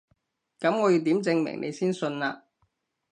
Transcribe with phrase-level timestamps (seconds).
[0.59, 2.45] 噉我要點證明你先信啊？